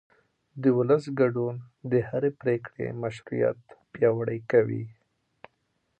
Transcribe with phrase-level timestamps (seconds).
[0.61, 1.55] د ولس ګډون
[1.91, 3.59] د هرې پرېکړې مشروعیت
[3.93, 4.83] پیاوړی کوي